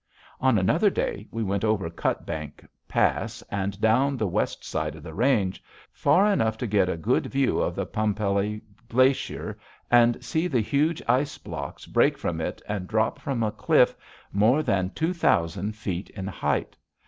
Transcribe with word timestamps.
On 0.39 0.57
another 0.57 0.89
day 0.89 1.27
we 1.29 1.43
went 1.43 1.63
over 1.63 1.87
Cutbank 1.87 2.65
Pass 2.87 3.43
and 3.51 3.79
down 3.79 4.17
the 4.17 4.25
west 4.25 4.65
side 4.65 4.95
of 4.95 5.03
the 5.03 5.13
range, 5.13 5.63
far 5.91 6.25
enough 6.25 6.57
to 6.57 6.65
get 6.65 6.89
a 6.89 6.97
good 6.97 7.27
view 7.27 7.59
of 7.61 7.75
the 7.75 7.85
Pumpelly 7.85 8.63
Glacier, 8.89 9.59
and 9.91 10.25
see 10.25 10.47
the 10.47 10.59
huge 10.59 11.03
ice 11.07 11.37
blocks 11.37 11.85
break 11.85 12.17
from 12.17 12.41
it 12.41 12.63
and 12.67 12.87
drop 12.87 13.19
from 13.19 13.43
a 13.43 13.51
cliff 13.51 13.95
more 14.31 14.63
than 14.63 14.89
two 14.89 15.13
thousand 15.13 15.75
feet 15.75 16.09
in 16.09 16.25
height. 16.25 16.75